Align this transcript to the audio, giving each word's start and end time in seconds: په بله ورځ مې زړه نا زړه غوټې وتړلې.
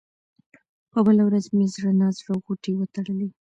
په 0.91 0.99
بله 1.05 1.21
ورځ 1.27 1.45
مې 1.55 1.65
زړه 1.73 1.91
نا 1.99 2.07
زړه 2.17 2.33
غوټې 2.43 2.71
وتړلې. 2.75 3.29